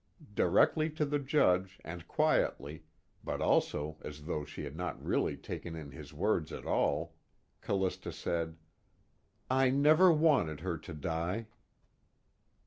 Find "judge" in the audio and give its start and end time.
1.19-1.79